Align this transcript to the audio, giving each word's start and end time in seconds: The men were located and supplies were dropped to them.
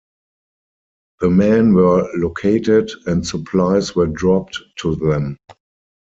The 1.19 1.29
men 1.29 1.75
were 1.75 2.09
located 2.17 2.89
and 3.05 3.23
supplies 3.23 3.95
were 3.95 4.07
dropped 4.07 4.57
to 4.77 4.95
them. 4.95 5.37